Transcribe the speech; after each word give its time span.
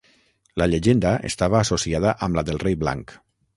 La 0.61 0.67
llegenda 0.73 1.11
estava 1.29 1.61
associada 1.61 2.17
amb 2.29 2.41
la 2.41 2.47
del 2.51 2.61
rei 2.67 2.81
Blanc. 2.85 3.17